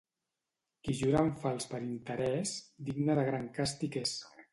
[0.87, 2.53] Qui jura en fals per interès,
[2.89, 4.15] digne de gran càstig és.